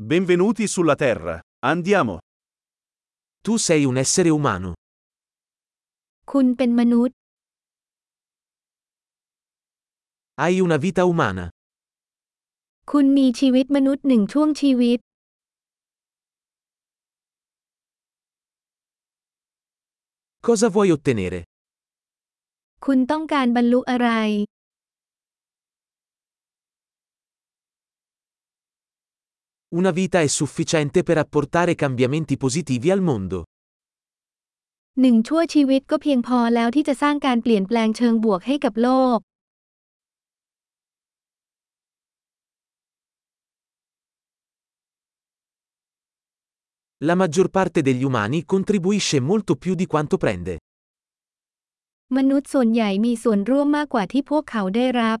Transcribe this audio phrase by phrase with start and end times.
[0.00, 1.40] Benvenuti sulla Terra.
[1.58, 2.18] Andiamo.
[3.42, 4.70] Tu sei un essere umano.
[6.32, 7.16] คุณเป็นมนุษย์
[10.40, 11.44] Hai una vita umana.
[12.90, 14.98] คุณมีชีวิตมนุษย์หนึ่งช่วงชีวิต
[20.46, 21.40] Cosa vuoi ottenere?
[22.84, 24.10] คุณต้องการบรรลุอะไร
[29.70, 33.38] Una vita è sufficiente per apportare cambiamenti positivi al mondo.
[35.00, 39.18] หนึ่งชั่วชีวิตก็เพียงพอแล้วที่จะสร้างการเปลี่ยนแปลงเชิงบวกให้กับโลก
[47.08, 50.54] La maggior parte degli umani contribuisce molto più di quanto prende.
[52.16, 55.18] มนุษย์ส่วนใหญ่มีส่วนร่วมมากกว่าที่พวกเขาได้รับ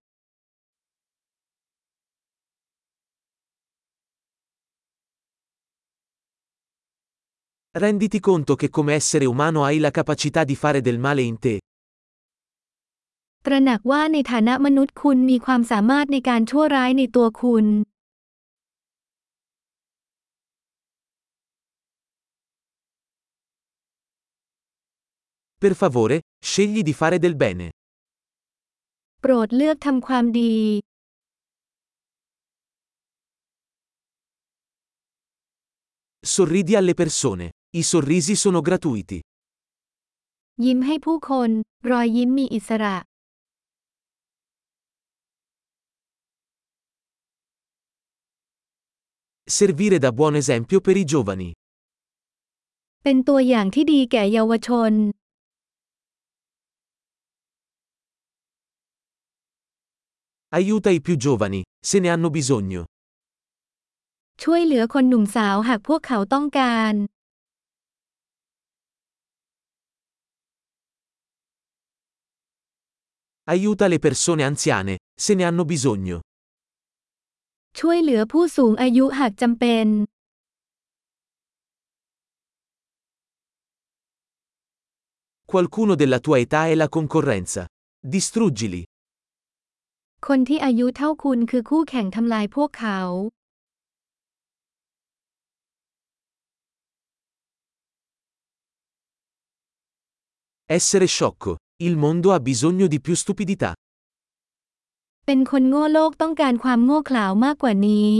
[7.75, 11.55] Renditi conto che come essere umano hai la capacità di fare del male in te.
[13.45, 17.65] ตระหนักว่าในฐานะมนุษย์คุณมีความสามารถในการชั่วร้ายในตัวคุณ
[25.63, 26.15] Per favore,
[26.49, 27.65] scegli di fare del bene.
[29.21, 30.55] โปรดเลือกทำความดี
[36.33, 37.45] Sorridi alle persone.
[37.79, 39.19] I sorrisi sono gratuiti.
[40.65, 41.49] ยิ้มให้ผู้คน
[41.89, 42.97] รอยยิ้มมีอิสระ
[49.57, 51.49] Servire da buon esempio per i giovani.
[53.03, 54.93] เป็นตัวอย่างที่ดีแก่เยาวชน
[60.57, 62.81] Aiuta i più giovani, se ne hanno bisogno.
[64.43, 66.93] ช่วยเหลือคนหนุ่มสาวหากพวกเขาต้องการ
[73.53, 74.93] Aiuta le persone anziane,
[75.25, 76.17] se ne hanno bisogno.
[77.79, 79.87] ช่วยเหลือผู้สูงอายุหากจำเป็น
[85.51, 87.61] Qualcuno della tua età è la concorrenza.
[88.13, 88.81] Distruggili.
[90.27, 92.99] คนที่อายุเท่าคุณคือคู่แข่งทำลายพวกเขา
[100.77, 101.51] Essere sciocco.
[101.87, 103.71] Il mondo ha bisogno di più stupidità.
[105.25, 108.11] เป็นคนโง่โลกต้องการความโง่เขลาวมากกว่านี้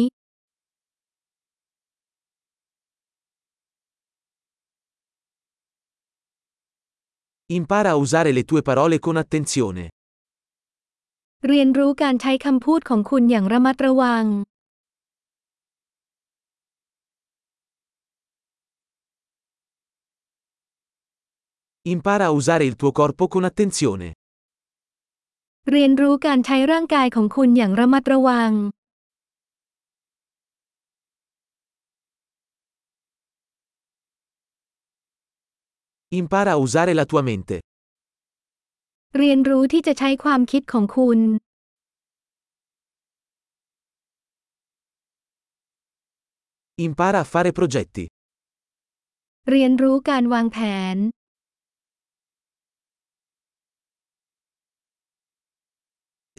[7.59, 9.83] Impara a usare le tue parole con attenzione.
[11.47, 14.25] เรียนรู้การใช้คำพูดของคุณอย่างระมัดระวัง
[21.95, 24.07] Impara a usare il tuo corpo con attenzione.
[25.71, 28.51] เรียนรู้การใช้ร่างกายของคุณอย่างระมัดระวัง
[36.21, 37.55] Impara a usare la tua mente.
[39.17, 41.19] เรียนรู้ที่จะใช้ความคิดของคุณ
[46.87, 48.05] Impara a fare progetti.
[49.49, 50.57] เรียนรู้การวางแผ
[50.95, 50.97] น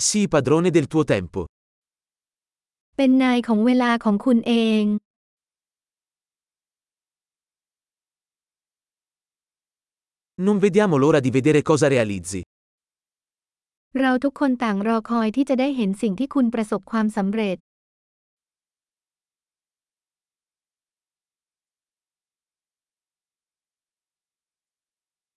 [0.06, 1.40] Sii padrone del tuo tempo.
[2.96, 4.84] เป็นนายของเวลาของคุณเอง
[10.46, 12.40] Non vediamo l'ora di vedere cosa realizzi.
[14.00, 17.56] เราทุกคนต่างรอคอยที่จะได้เห็นสิ่งที่คุณประสบความสำเร็จ